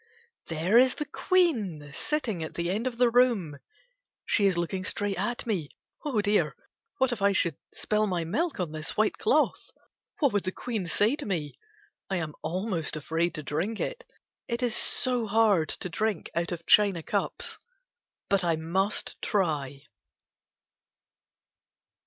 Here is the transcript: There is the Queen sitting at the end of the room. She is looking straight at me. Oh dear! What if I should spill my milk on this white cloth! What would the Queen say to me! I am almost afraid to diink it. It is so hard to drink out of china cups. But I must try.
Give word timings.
There 0.47 0.79
is 0.79 0.95
the 0.95 1.05
Queen 1.05 1.91
sitting 1.93 2.41
at 2.43 2.55
the 2.55 2.71
end 2.71 2.87
of 2.87 2.97
the 2.97 3.11
room. 3.11 3.59
She 4.25 4.47
is 4.47 4.57
looking 4.57 4.83
straight 4.83 5.19
at 5.19 5.45
me. 5.45 5.69
Oh 6.03 6.21
dear! 6.21 6.55
What 6.97 7.11
if 7.11 7.21
I 7.21 7.33
should 7.33 7.55
spill 7.71 8.07
my 8.07 8.23
milk 8.23 8.59
on 8.59 8.71
this 8.71 8.97
white 8.97 9.19
cloth! 9.19 9.69
What 10.17 10.33
would 10.33 10.43
the 10.43 10.51
Queen 10.51 10.87
say 10.87 11.15
to 11.17 11.27
me! 11.27 11.59
I 12.09 12.17
am 12.17 12.33
almost 12.41 12.95
afraid 12.95 13.35
to 13.35 13.43
diink 13.43 13.79
it. 13.79 14.03
It 14.47 14.63
is 14.63 14.75
so 14.75 15.27
hard 15.27 15.69
to 15.69 15.87
drink 15.87 16.31
out 16.33 16.51
of 16.51 16.65
china 16.65 17.03
cups. 17.03 17.59
But 18.27 18.43
I 18.43 18.55
must 18.55 19.21
try. 19.21 19.83